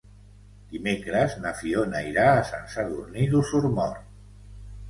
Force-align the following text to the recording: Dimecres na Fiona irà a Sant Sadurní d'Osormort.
Dimecres 0.71 1.35
na 1.43 1.51
Fiona 1.59 2.01
irà 2.13 2.25
a 2.31 2.47
Sant 2.49 2.67
Sadurní 2.77 3.29
d'Osormort. 3.35 4.09